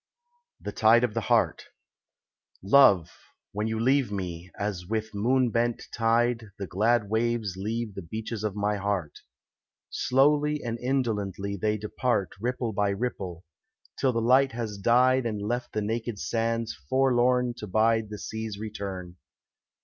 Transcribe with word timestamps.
THE 0.59 0.71
TIDE 0.71 1.03
OF 1.03 1.13
THE 1.13 1.21
HEART 1.21 1.65
Love, 2.63 3.11
when 3.51 3.67
you 3.67 3.79
leave 3.79 4.11
me, 4.11 4.49
as 4.57 4.87
with 4.87 5.13
moon 5.13 5.51
bent 5.51 5.83
tide 5.93 6.45
The 6.57 6.65
glad 6.65 7.07
waves 7.07 7.55
leave 7.55 7.93
the 7.93 8.01
beaches 8.01 8.43
of 8.43 8.55
my 8.55 8.77
heart; 8.77 9.19
Slowly 9.91 10.63
and 10.63 10.79
indolently 10.79 11.55
they 11.55 11.77
depart 11.77 12.31
Ripple 12.41 12.73
by 12.73 12.89
ripple, 12.89 13.45
till 13.99 14.11
the 14.11 14.21
light 14.21 14.53
has 14.53 14.79
died 14.79 15.27
And 15.27 15.39
left 15.39 15.71
the 15.71 15.83
naked 15.83 16.17
sands 16.17 16.73
forlorn 16.89 17.53
to 17.57 17.67
bide 17.67 18.09
The 18.09 18.17
sea's 18.17 18.57
return. 18.57 19.17